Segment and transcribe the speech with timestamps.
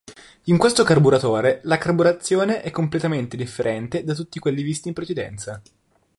[0.45, 5.61] In questo carburatore la carburazione è completamente differente da tutti quelli visti in precedenza.